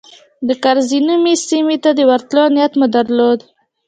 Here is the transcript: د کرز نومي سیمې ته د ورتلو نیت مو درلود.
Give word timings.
د 0.47 0.49
کرز 0.63 0.89
نومي 1.07 1.35
سیمې 1.47 1.77
ته 1.83 1.89
د 1.95 1.99
ورتلو 2.09 2.43
نیت 2.55 2.73
مو 2.79 2.87
درلود. 2.95 3.39